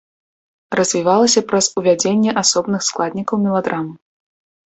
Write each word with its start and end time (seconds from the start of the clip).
Развівалася 0.77 1.43
праз 1.51 1.65
увядзенне 1.81 2.31
асобных 2.43 2.81
складнікаў 2.89 3.35
меладрамы. 3.45 3.93